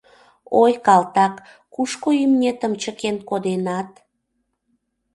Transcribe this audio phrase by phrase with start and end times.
[0.61, 1.33] Ой, калтак,
[1.73, 3.89] кушко имнетым чыкен коденат?